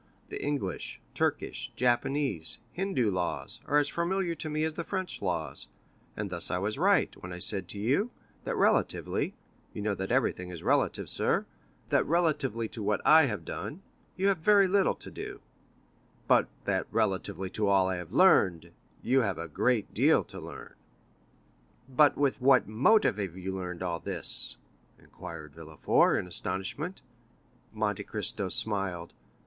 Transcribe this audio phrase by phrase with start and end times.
[0.29, 5.67] The English, Turkish, Japanese, Hindu laws, are as familiar to me as the French laws,
[6.17, 8.09] and thus I was right, when I said to you,
[8.43, 9.35] that relatively
[9.73, 13.83] (you know that everything is relative, sir)—that relatively to what I have done,
[14.17, 15.39] you have very little to do;
[16.27, 18.71] but that relatively to all I have learned,
[19.03, 20.73] you have yet a great deal to learn."
[21.87, 24.57] "But with what motive have you learned all this?"
[24.97, 27.03] inquired Villefort, in astonishment.
[27.71, 29.13] Monte Cristo smiled.